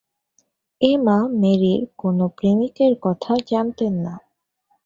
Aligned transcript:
এমা 0.81 1.17
মেরির 1.41 1.81
কোন 1.97 2.17
প্রেমিকের 2.37 2.93
কথা 3.01 3.33
জানতেন 3.49 3.93
না। 4.05 4.13